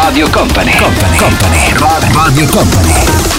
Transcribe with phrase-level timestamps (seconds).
[0.00, 3.38] Radio Company, Company, Company, Radio Company.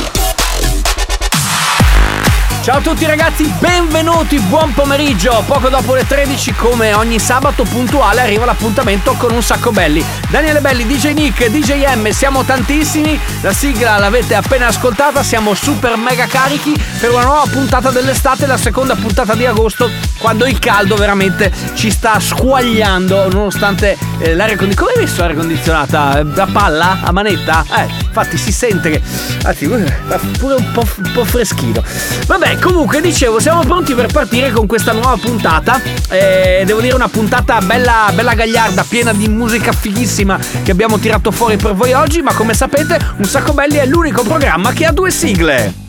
[2.62, 5.42] Ciao a tutti ragazzi, benvenuti, buon pomeriggio.
[5.48, 10.06] Poco dopo le 13, come ogni sabato puntuale, arriva l'appuntamento con un sacco belli.
[10.30, 13.18] Daniele Belli, DJ Nick, DJ M, siamo tantissimi.
[13.42, 18.58] La sigla l'avete appena ascoltata, siamo super mega carichi per una nuova puntata dell'estate, la
[18.58, 24.78] seconda puntata di agosto, quando il caldo veramente ci sta squagliando, nonostante eh, l'aria condizionata.
[24.80, 26.26] Come hai messo l'aria condizionata?
[26.36, 27.00] A palla?
[27.02, 27.64] A manetta?
[27.78, 29.02] Eh, infatti si sente che.
[29.44, 31.82] Anzi, fa pure un po', un po' freschino.
[32.26, 35.82] Vabbè, comunque dicevo, siamo pronti per partire con questa nuova puntata.
[36.10, 41.32] Eh, devo dire una puntata bella, bella gagliarda, piena di musica fighissima che abbiamo tirato
[41.32, 42.22] fuori per voi oggi.
[42.22, 45.89] Ma come sapete, Un Sacco Belli è l'unico programma che ha due sigle.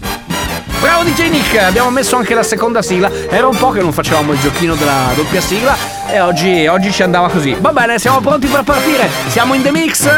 [0.81, 3.11] Bravo DJ Nick, abbiamo messo anche la seconda sigla.
[3.29, 5.77] Era un po' che non facevamo il giochino della doppia sigla
[6.09, 7.55] e oggi, oggi ci andava così.
[7.61, 9.09] Va bene, siamo pronti per partire.
[9.29, 10.09] Siamo in the mix?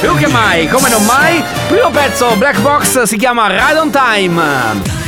[0.00, 1.44] Più che mai, come non mai.
[1.68, 5.03] Primo pezzo, Black Box, si chiama Ride on Time.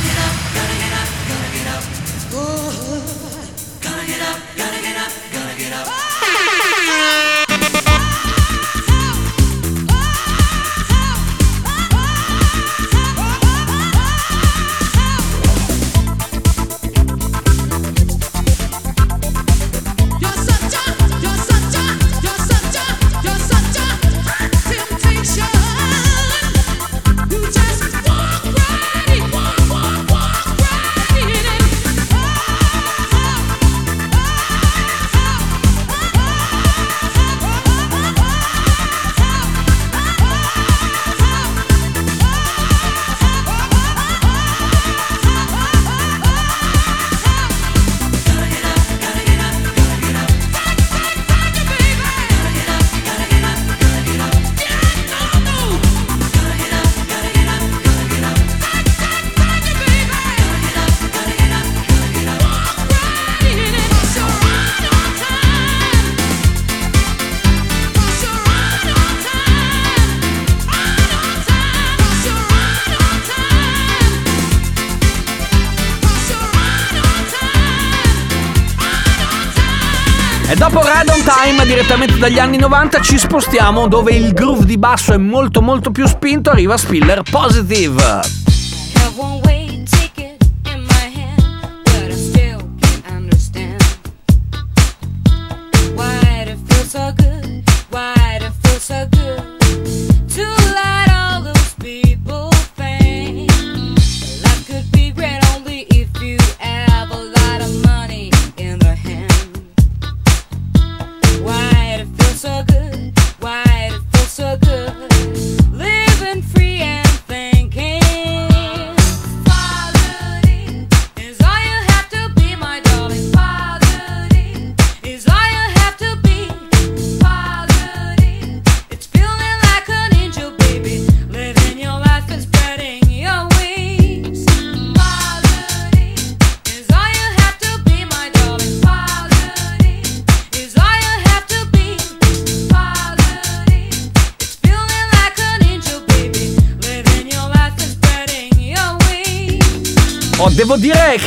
[82.27, 86.49] Dagli anni 90, ci spostiamo dove il groove di basso è molto molto più spinto,
[86.49, 88.19] arriva Spiller Positive.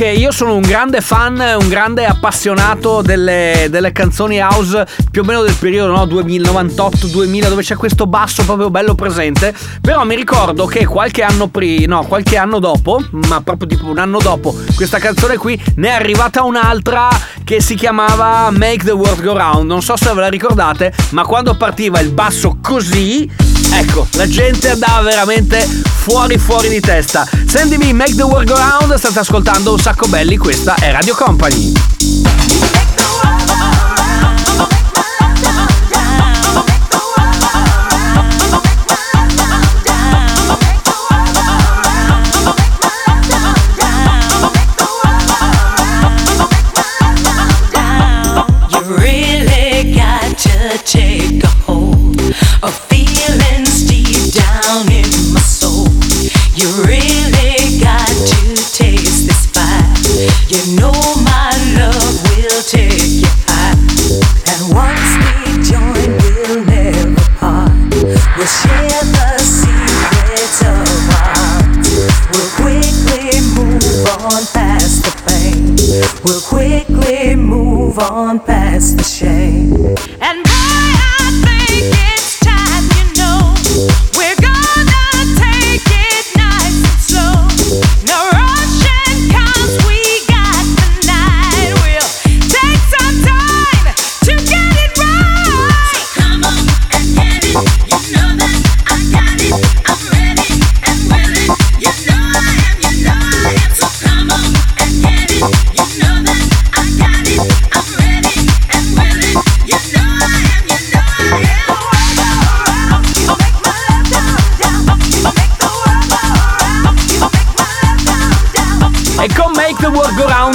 [0.01, 5.25] Che io sono un grande fan, un grande appassionato delle, delle canzoni house più o
[5.27, 6.05] meno del periodo no?
[6.07, 9.55] 2098-2000 dove c'è questo basso proprio bello presente.
[9.83, 13.99] Però mi ricordo che qualche anno prima, no, qualche anno dopo, ma proprio tipo un
[13.99, 17.11] anno dopo, questa canzone qui ne è arrivata un'altra
[17.45, 19.67] che si chiamava Make the World Go Round.
[19.67, 23.31] Non so se ve la ricordate, ma quando partiva il basso così,
[23.73, 27.29] ecco, la gente andava veramente fuori fuori di testa.
[27.47, 32.10] Sentimi Make the World Go Round, state ascoltando un sacco belli, questa è Radio Company.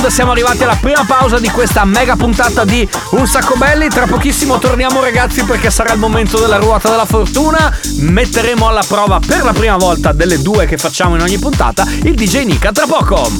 [0.05, 3.87] Sound siamo arrivati alla prima pausa di questa mega puntata di Un Sacco Belli.
[3.87, 7.75] Tra pochissimo torniamo ragazzi perché sarà il momento della ruota della fortuna.
[7.99, 12.13] Metteremo alla prova per la prima volta delle due che facciamo in ogni puntata il
[12.13, 13.31] DJ Nika tra poco.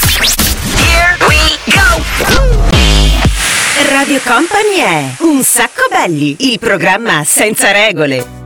[0.76, 2.04] Here we go!
[3.92, 8.45] Radio Company è Un Sacco Belli, il programma senza regole.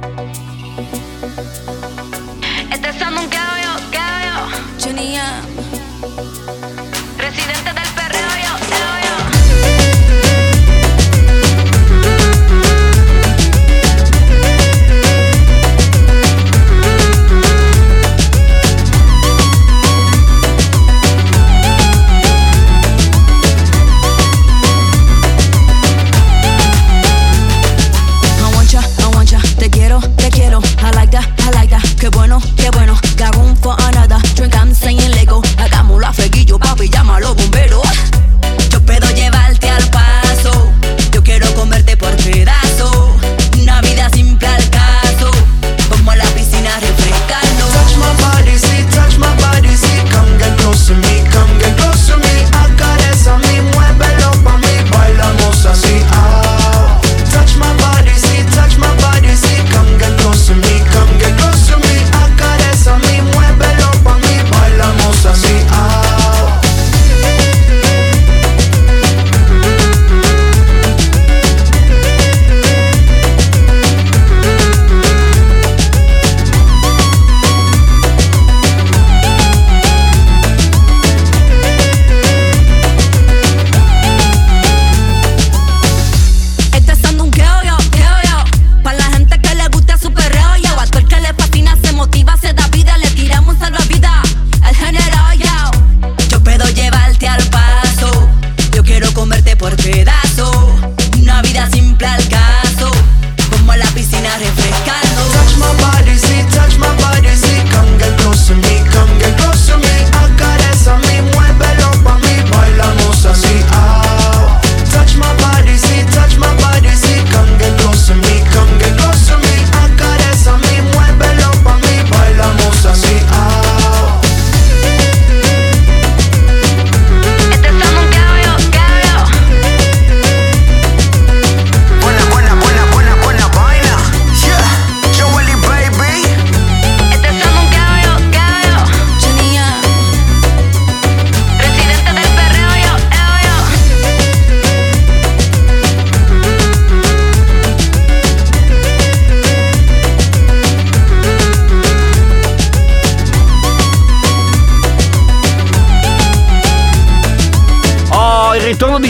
[32.39, 32.78] que eu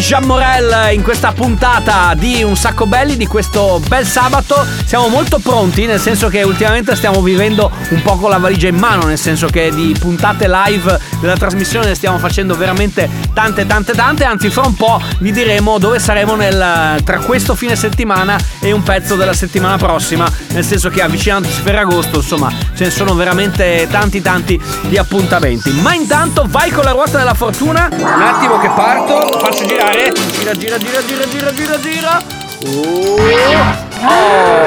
[0.10, 4.66] Jean Morel in questa puntata di Un sacco belli di questo bel sabato.
[4.84, 8.78] Siamo molto pronti, nel senso che ultimamente stiamo vivendo un po' con la valigia in
[8.78, 13.08] mano, nel senso che di puntate live della trasmissione ne stiamo facendo veramente
[13.40, 17.78] tante tante tante, anzi fra un po' vi diremo dove saremo nel, tra questo fine
[17.78, 22.84] settimana e un pezzo della settimana prossima, nel senso che avvicinandosi per agosto insomma ce
[22.84, 25.72] ne sono veramente tanti tanti di appuntamenti.
[25.72, 30.52] Ma intanto vai con la ruota della fortuna, un attimo che parto, faccio girare, gira
[30.52, 32.49] gira gira gira gira gira gira.
[32.62, 33.16] Oh,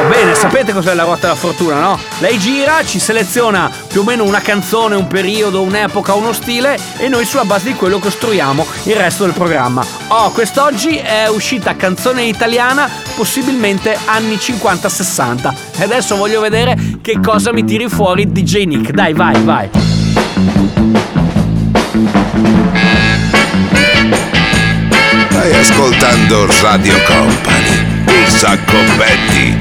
[0.08, 1.98] bene, sapete cos'è la ruota della fortuna, no?
[2.20, 7.08] Lei gira, ci seleziona più o meno una canzone, un periodo, un'epoca, uno stile e
[7.08, 9.84] noi sulla base di quello costruiamo il resto del programma.
[10.08, 15.52] Oh, quest'oggi è uscita canzone italiana, possibilmente anni 50-60.
[15.78, 18.90] E adesso voglio vedere che cosa mi tiri fuori DJ Nick.
[18.92, 19.68] Dai, vai, vai.
[25.42, 27.71] Stai ascoltando Radio Company
[28.06, 29.56] il sacco Betty.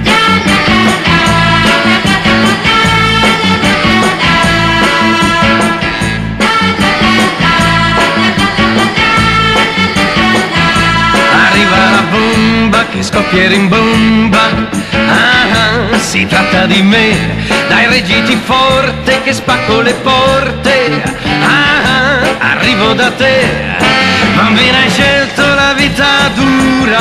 [11.33, 14.79] Arriva la bomba che scoppia in bomba.
[14.91, 17.15] Ah, ah, si tratta di me,
[17.67, 21.01] dai reggiti forte che spacco le porte.
[21.43, 23.47] Ah, ah, arrivo da te,
[24.35, 26.99] bambina hai scelto la vita dura,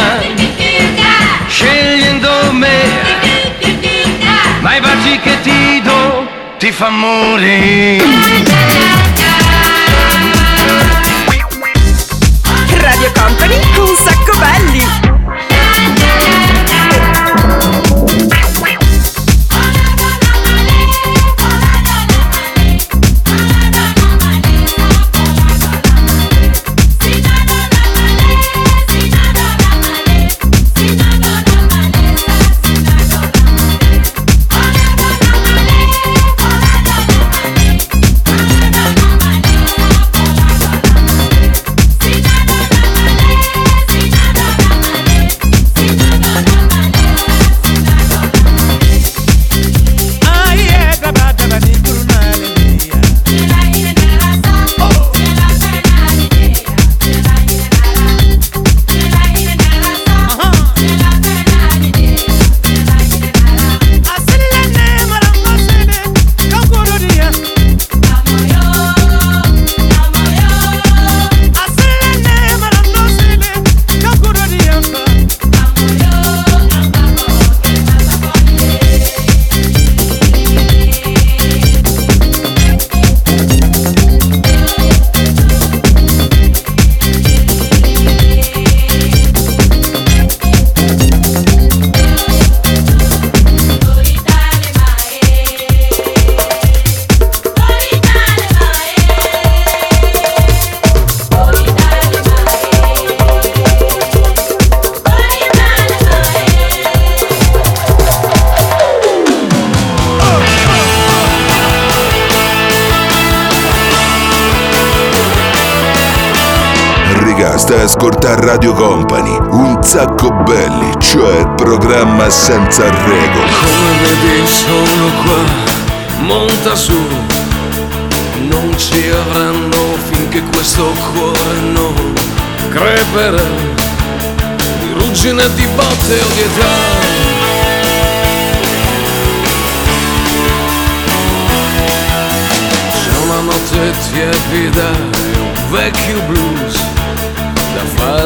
[6.71, 8.70] ti fa.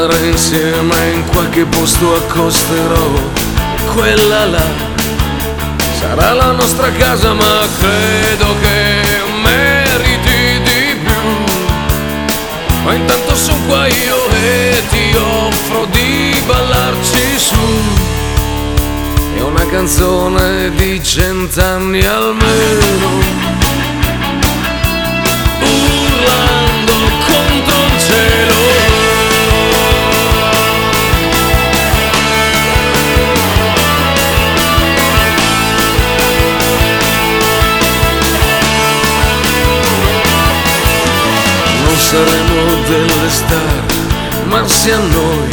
[0.07, 3.11] Da fare insieme in qualche posto accosterò.
[3.95, 4.67] Quella là
[5.99, 9.03] sarà la nostra casa ma credo che
[9.43, 11.55] meriti di più.
[12.85, 17.57] Ma intanto sono qua io e ti offro di ballarci su.
[19.37, 23.09] È una canzone di cent'anni almeno.
[25.61, 26.93] Urlando
[27.27, 28.94] contro il cielo
[42.05, 43.85] saremo delle star,
[44.45, 45.49] ma sia noi,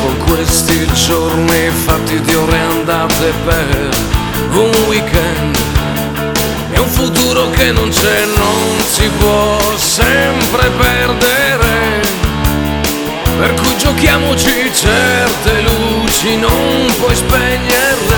[0.00, 3.88] con questi giorni fatti di ore andate per
[4.52, 5.56] un weekend.
[6.70, 12.06] È un futuro che non c'è, non si può sempre perdere.
[13.38, 18.16] Per cui giochiamoci certe luci, non puoi spegnerle.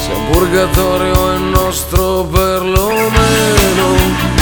[0.00, 4.37] Se un purgatorio è nostro perlomeno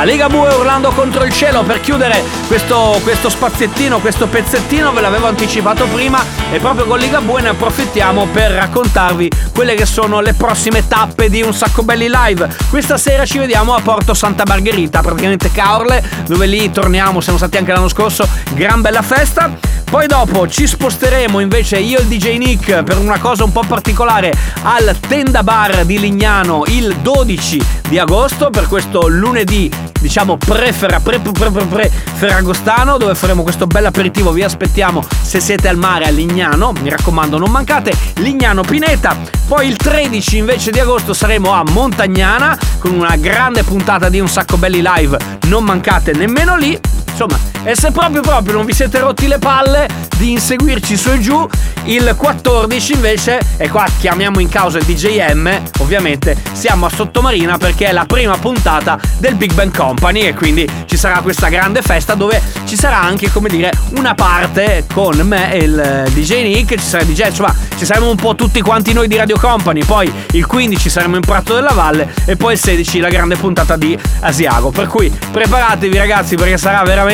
[0.00, 0.04] Fortuna!
[0.04, 5.26] Liga Ligabue urlando contro il cielo per chiudere questo, questo spaziettino, questo pezzettino, ve l'avevo
[5.26, 10.86] anticipato prima e proprio con Ligabue ne approfittiamo per raccontarvi quelle che sono le prossime
[10.86, 12.48] tappe di un sacco belli live.
[12.68, 17.56] Questa sera ci vediamo a Porto Santa Margherita, praticamente Caorle, dove lì torniamo, siamo stati
[17.56, 19.78] anche l'anno scorso, gran bella festa.
[19.90, 23.64] Poi dopo ci sposteremo invece io e il DJ Nick per una cosa un po'
[23.66, 31.00] particolare al Tenda Bar di Lignano il 12 di agosto per questo lunedì diciamo pre-ferra-
[31.00, 34.32] pre- pre- pre- pre- ferragostano dove faremo questo bel aperitivo.
[34.32, 37.92] Vi aspettiamo se siete al mare a Lignano mi raccomando non mancate.
[38.16, 39.16] Lignano Pineta.
[39.46, 44.28] Poi il 13 invece di agosto saremo a Montagnana con una grande puntata di un
[44.28, 45.16] sacco belli live.
[45.46, 46.78] Non mancate nemmeno lì
[47.20, 49.86] Insomma, e se proprio proprio non vi siete rotti le palle
[50.16, 51.46] di inseguirci su e giù,
[51.84, 57.86] il 14 invece, e qua chiamiamo in causa il DJM, ovviamente siamo a Sottomarina perché
[57.86, 62.14] è la prima puntata del Big Bang Company e quindi ci sarà questa grande festa
[62.14, 66.78] dove ci sarà anche, come dire, una parte con me e il eh, DJ Nick,
[66.78, 69.84] ci sarà il DJ, insomma, ci saremo un po' tutti quanti noi di Radio Company,
[69.84, 73.76] poi il 15 saremo in Prato della Valle e poi il 16 la grande puntata
[73.76, 74.70] di Asiago.
[74.70, 77.09] Per cui preparatevi ragazzi perché sarà veramente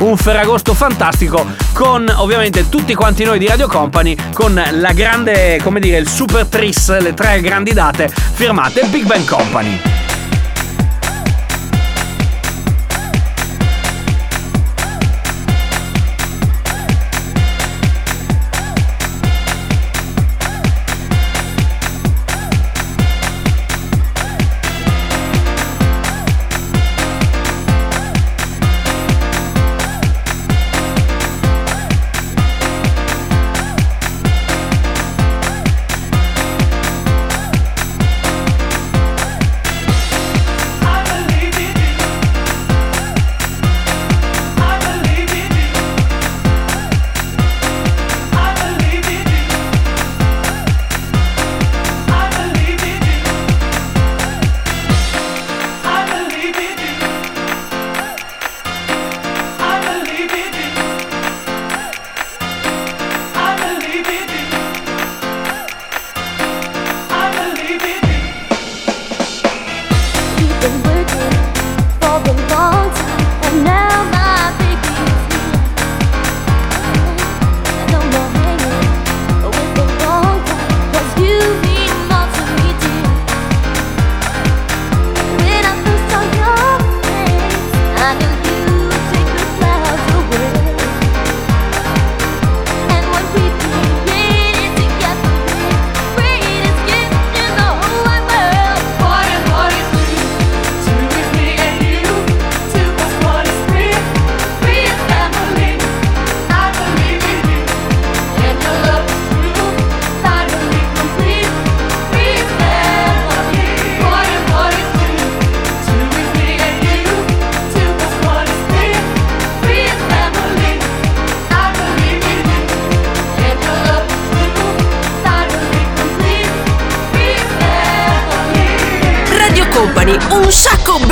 [0.00, 5.80] un Ferragosto fantastico con ovviamente tutti quanti noi di Radio Company con la grande, come
[5.80, 10.09] dire, il super tris, le tre grandi date firmate Big Bang Company.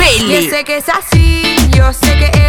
[0.09, 0.45] Belli.
[0.45, 1.41] Yo sé que es así,
[1.75, 2.48] yo sé que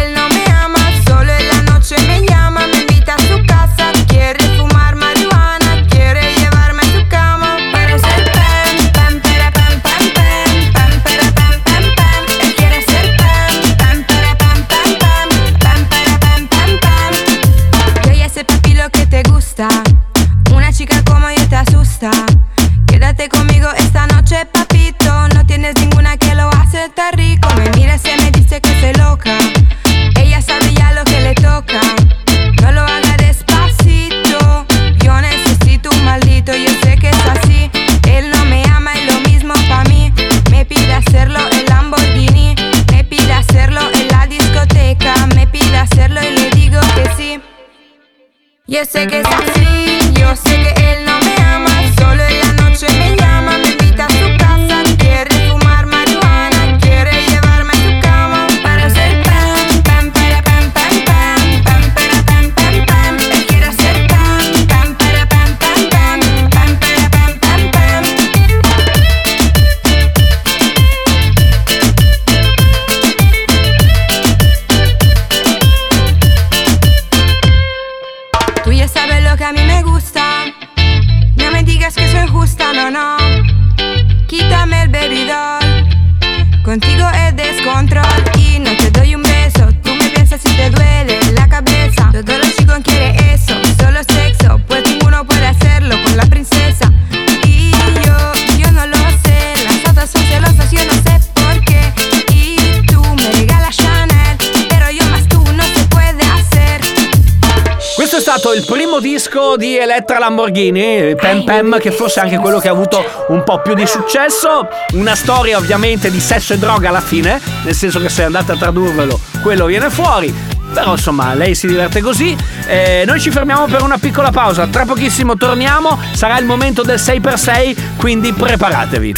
[110.41, 113.85] Lamborghini, Pem Pem, che forse è anche quello che ha avuto un po' più di
[113.85, 114.67] successo.
[114.93, 118.57] Una storia ovviamente di sesso e droga alla fine, nel senso che se andate a
[118.57, 120.33] tradurvelo, quello viene fuori.
[120.73, 122.35] Però insomma, lei si diverte così.
[122.65, 124.65] Eh, noi ci fermiamo per una piccola pausa.
[124.67, 125.99] Tra pochissimo torniamo.
[126.13, 129.13] Sarà il momento del 6x6, quindi preparatevi.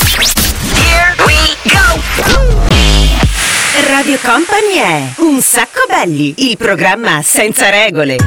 [3.87, 8.17] Radio Company è Un sacco belli, il programma senza regole.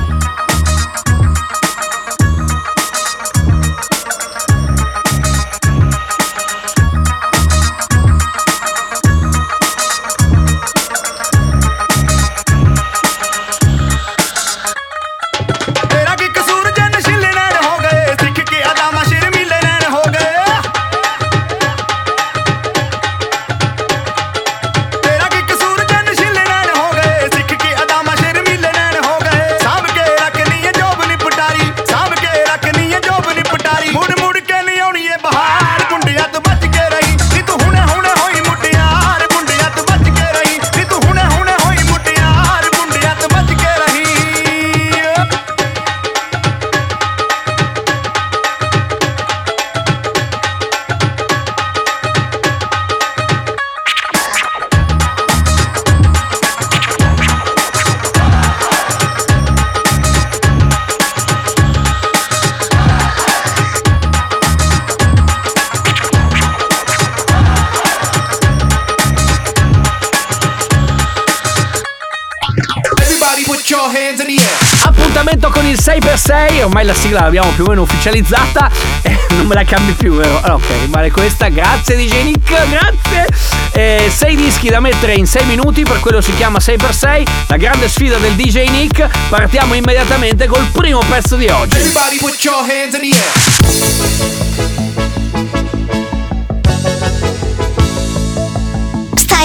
[74.85, 78.71] Appuntamento con il 6x6, ormai la sigla l'abbiamo più o meno ufficializzata,
[79.03, 80.41] eh, non me la cambi più, vero?
[80.41, 83.27] Ah, Ok, rimane questa, grazie DJ Nick, grazie!
[83.73, 87.89] Eh, sei dischi da mettere in 6 minuti, per quello si chiama 6x6, la grande
[87.89, 91.77] sfida del DJ Nick, partiamo immediatamente col primo pezzo di oggi.
[91.77, 93.76] Everybody put your hands in the air.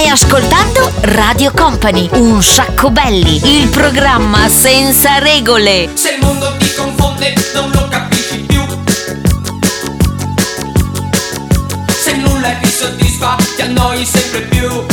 [0.02, 5.90] Stai ascoltando Radio Company, un sacco belli, il programma senza regole.
[5.94, 8.64] Se il mondo ti confonde non lo capisci più.
[11.86, 14.91] Se nulla ti soddisfa ti annoi sempre più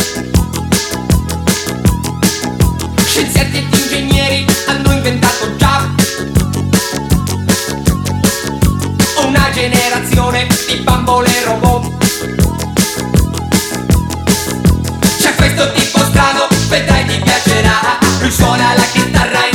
[18.30, 19.49] piacerà Lui suona la chitarra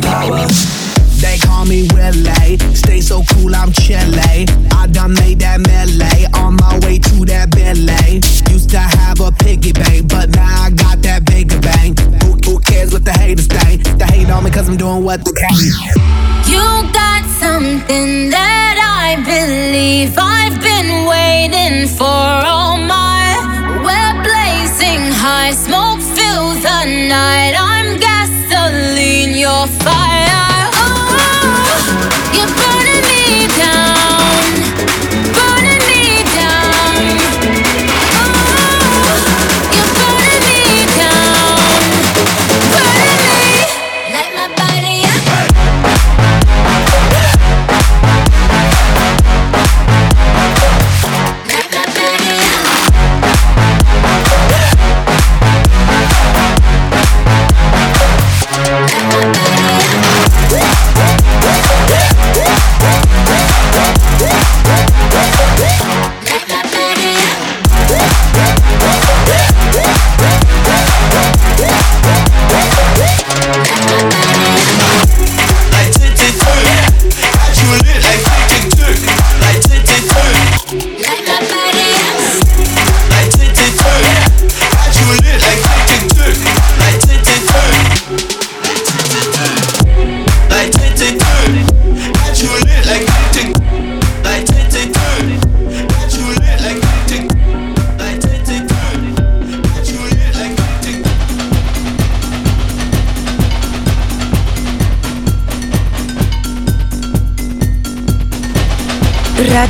[0.00, 4.46] They call me Willie, stay so cool, I'm chilly.
[4.72, 8.20] I done made that melee on my way to that Billy.
[8.52, 11.94] Used to have a piggy bank, but now I got that bigger bang.
[12.24, 13.84] Who, who cares what the haters think?
[13.98, 15.54] They hate on me cause I'm doing what they can.
[16.50, 23.38] You got something that I believe I've been waiting for all my.
[23.86, 27.54] We're blazing high, smoke fills the night.
[27.56, 28.41] I'm gasoline,
[29.42, 30.51] your fire.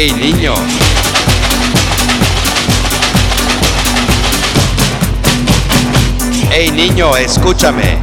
[0.00, 0.54] Hey niño.
[6.52, 7.98] Hey niño, escúchame.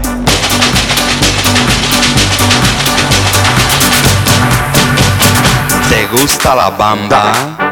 [5.90, 7.65] ¿Te gusta la banda?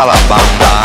[0.00, 0.82] ¿Te la banda?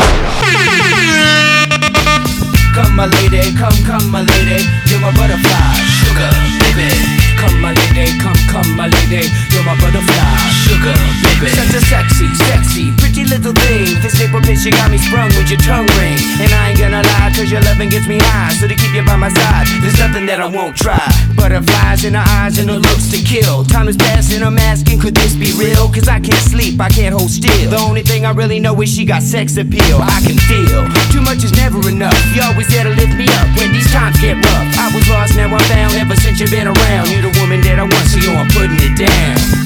[2.74, 5.72] Come my lady, come, come my lady, you're my butterfly,
[6.04, 6.28] sugar,
[6.60, 6.92] baby.
[7.40, 11.48] Come my lady, come, come my lady, you're my butterfly, sugar, baby.
[11.48, 12.92] Such a sexy, sexy,
[13.38, 14.00] little thing.
[14.00, 16.16] This April bitch, you got me sprung with your tongue ring.
[16.40, 18.52] And I ain't gonna lie, cause your loving gets me high.
[18.56, 21.00] So to keep you by my side, there's nothing that I won't try.
[21.36, 23.64] Butterflies in her eyes and her looks to kill.
[23.64, 25.88] Time is passing, I'm asking, could this be real?
[25.92, 27.70] Cause I can't sleep, I can't hold still.
[27.70, 29.98] The only thing I really know is she got sex appeal.
[30.00, 32.16] I can feel too much is never enough.
[32.34, 34.66] You always there to lift me up when these times get rough.
[34.78, 35.94] I was lost, now I'm found.
[35.96, 38.80] Ever since you've been around, you're the woman that I want, so yo, I'm putting
[38.80, 39.65] it down.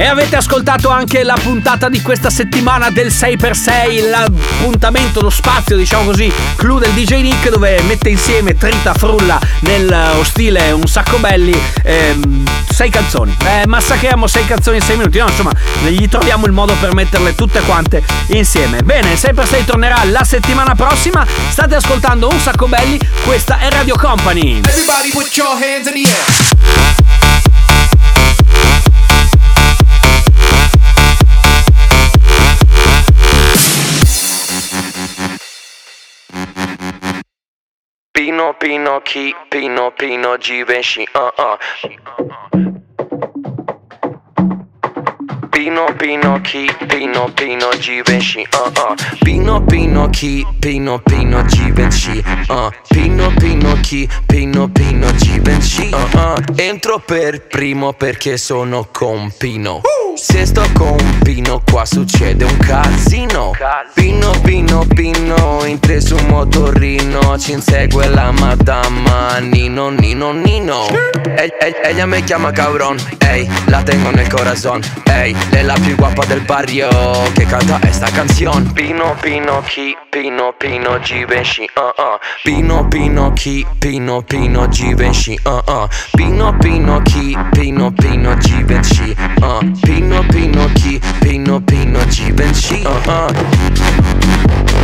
[0.00, 6.04] E avete ascoltato anche la puntata di questa settimana del 6x6, l'appuntamento, lo spazio, diciamo
[6.04, 11.60] così, clou del DJ Nick dove mette insieme trita frulla nello stile un sacco belli
[11.82, 12.44] ehm,
[12.90, 13.36] canzoni.
[13.44, 15.50] Eh, massacriamo sei canzoni in sei minuti, no insomma,
[15.88, 18.82] gli troviamo il modo per metterle tutte quante insieme.
[18.82, 23.96] Bene, il 6x6 tornerà la settimana prossima, state ascoltando un sacco belli, questa è Radio
[23.96, 24.60] Company.
[24.60, 26.98] Everybody put your hands in the air.
[38.18, 39.32] Pino Pino chi?
[39.48, 42.47] Pino Pino Givenchy uh uh
[45.68, 48.94] Pino Pino chi Pino Pino Givenchy uh uh.
[49.18, 52.70] Pino Pino chi Pino Pino Givenchy uh.
[52.88, 56.42] Pino Pino chi Pino Pino Givenchy uh uh.
[56.56, 59.82] Entro per primo perché sono con Pino.
[60.14, 63.52] Se sto con Pino qua succede un casino.
[63.92, 67.36] Pino Pino Pino in tre su un motorino.
[67.38, 70.86] Ci insegue la madama Nino Nino Nino.
[71.84, 76.42] Ella me chiama cabrón Ey, la tengo nel corazón Ey, è la più guapa del
[76.42, 76.88] barrio
[77.32, 78.72] Che canta esta canción.
[78.72, 82.18] Pino Pino chi Pino Pino Givenchy uh uh.
[82.42, 85.88] Pino Pino chi Pino Pino Givenchy uh uh.
[86.12, 89.70] Pino Pino chi Pino Pino Givenchy uh.
[89.80, 94.77] Pino Pino chi Pino Pino Givenchy uh uh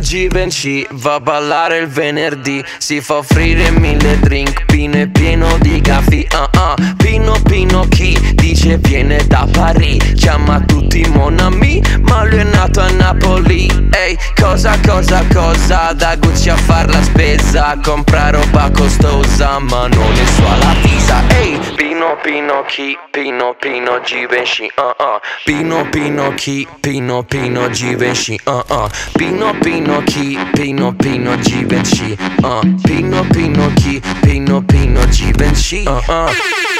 [0.00, 2.64] Givenchy va a ballare il venerdì.
[2.78, 4.64] Si fa offrire mille drink.
[4.64, 6.96] Pino è pieno di gaffi uh uh.
[6.96, 12.80] Pino Pino chi dice viene da Parigi Chiama tutti mon ami Ma lui è nato
[12.80, 13.66] a Napoli.
[13.90, 15.92] Ehi cosa cosa cosa?
[15.92, 17.78] Da Gucci a far la spesa.
[17.82, 21.22] Compra roba costosa Ma non è sua la visa.
[21.28, 25.20] Ehi Pino Pino chi Pino Pino Givenchy uh uh.
[25.44, 28.88] Pino Pino chi Pino Pino Givenchy uh uh.
[29.12, 32.74] Pino Pino chi Pino Pino Givenchy uh.
[32.82, 36.79] Pino Pino chi Pino Pino Givenchy uh uh.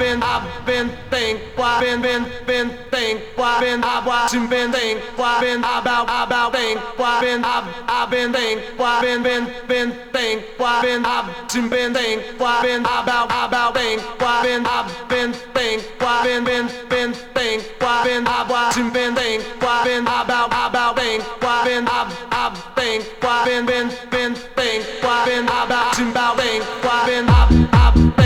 [0.00, 5.00] Been, I've been, think, why been, been, been, think, why been, I've watching, been, think,
[5.16, 9.92] why been, about, about, think, why been, I've, I've been, think, why been, been, been,
[10.12, 11.26] think, why been, I've
[11.70, 16.66] been, think, why been, about, about, think, why been, I've been, think, why been, been,
[16.88, 21.86] been, think, why been, I've watching, been, think, why been, about, about, think, why been,
[21.86, 27.28] I've, I've, think, why been, been, been, think, why been, about, about, think, why been,
[27.28, 28.19] I've, I've,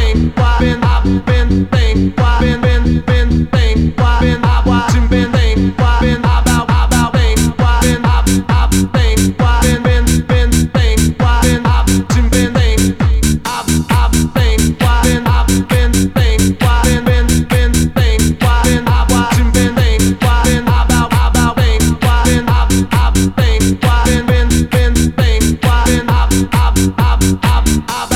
[27.44, 28.13] up, up.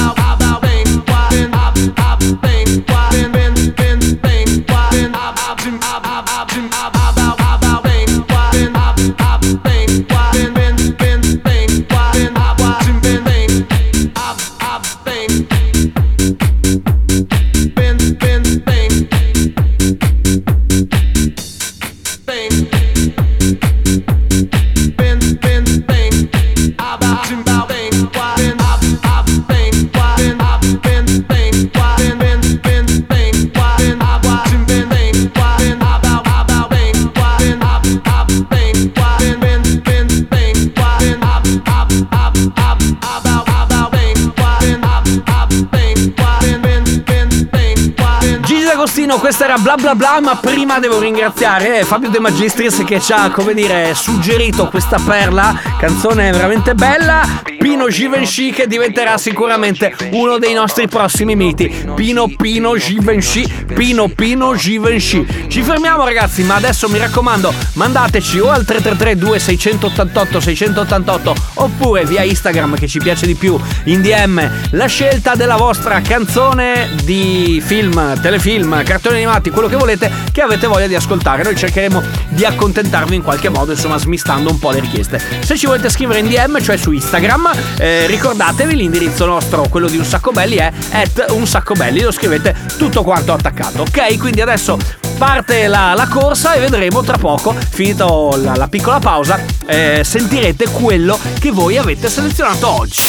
[49.28, 53.30] Questa era bla bla bla, ma prima devo ringraziare Fabio De Magistris che ci ha,
[53.30, 60.52] come dire, suggerito questa perla, canzone veramente bella, Pino Givenchy che diventerà sicuramente uno dei
[60.52, 61.86] nostri prossimi miti.
[61.94, 65.46] Pino Pino Givenchy, Pino Pino Givenchy.
[65.46, 72.22] Ci fermiamo ragazzi, ma adesso mi raccomando, mandateci o al 333 2688 688 oppure via
[72.22, 78.20] Instagram che ci piace di più in DM la scelta della vostra canzone di film,
[78.20, 81.44] telefilm, cartoni animati, quello che volete che avete voglia di ascoltare.
[81.44, 85.20] Noi cercheremo di accontentarvi in qualche modo, insomma, smistando un po' le richieste.
[85.40, 89.98] Se ci volete scrivere in DM, cioè su Instagram, eh, ricordatevi l'indirizzo nostro, quello di
[89.98, 94.16] un sacco belli è at un sacco belli, lo scrivete tutto quanto attaccato, ok?
[94.16, 94.78] Quindi adesso
[95.18, 100.70] parte la, la corsa e vedremo tra poco, finito la, la piccola pausa, eh, sentirete
[100.70, 103.02] quello che voi avete selezionato oggi.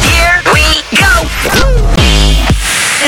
[0.00, 0.62] Here we
[0.96, 1.28] go!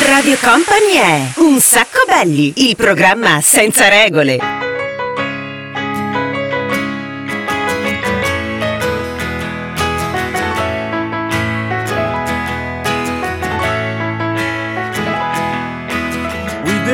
[0.06, 4.63] Radio Company è Un sacco belli, il programma senza regole.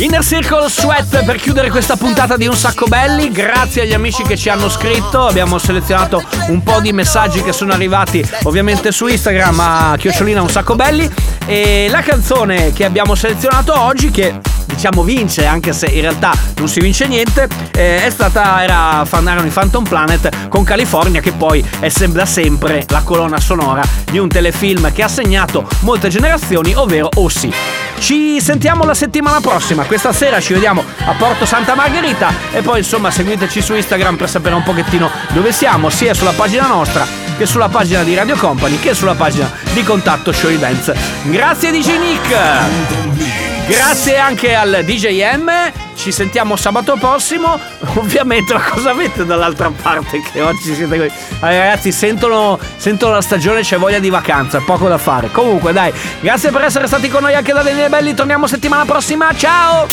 [0.00, 3.32] Inner Circle Sweat per chiudere questa puntata di Un Sacco Belli.
[3.32, 5.26] Grazie agli amici che ci hanno scritto.
[5.26, 10.50] Abbiamo selezionato un po' di messaggi che sono arrivati ovviamente su Instagram a chiocciolina Un
[10.50, 11.10] Sacco Belli.
[11.46, 14.38] E la canzone che abbiamo selezionato oggi, che
[14.78, 19.44] diciamo vince, anche se in realtà non si vince niente, eh, è stata, era, erano
[19.44, 24.18] i Phantom Planet con California, che poi è sem- da sempre la colonna sonora di
[24.18, 27.52] un telefilm che ha segnato molte generazioni, ovvero Ossi.
[27.98, 29.82] Ci sentiamo la settimana prossima.
[29.82, 32.32] Questa sera ci vediamo a Porto Santa Margherita.
[32.52, 36.68] E poi, insomma, seguiteci su Instagram per sapere un pochettino dove siamo, sia sulla pagina
[36.68, 37.04] nostra
[37.36, 40.92] che sulla pagina di Radio Company che sulla pagina di Contatto Show Events.
[41.24, 43.47] Grazie DJ Nick!
[43.68, 45.50] Grazie anche al DJM.
[45.94, 47.60] Ci sentiamo sabato prossimo.
[47.96, 51.06] Ovviamente, ma cosa avete dall'altra parte che oggi siete qui?
[51.06, 51.10] Eh,
[51.40, 55.30] ragazzi, sentono, sentono la stagione, c'è voglia di vacanza, poco da fare.
[55.30, 58.14] Comunque, dai, grazie per essere stati con noi anche da Daniele Belli.
[58.14, 59.34] Torniamo settimana prossima.
[59.36, 59.86] Ciao!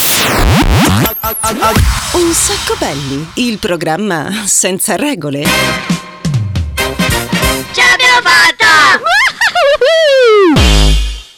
[2.14, 6.05] Un sacco belli, il programma senza regole.